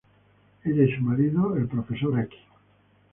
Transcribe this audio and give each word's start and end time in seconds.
Ella 0.63 0.81
y 0.83 0.95
su 0.95 1.03
marido, 1.03 1.55
el 1.55 1.67
Prof. 1.67 1.87